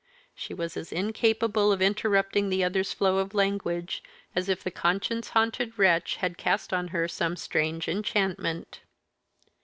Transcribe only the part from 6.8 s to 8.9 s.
her some strange enchantment.